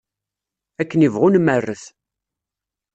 Akken 0.81 1.05
ibɣu 1.07 1.27
nmerret. 1.29 1.83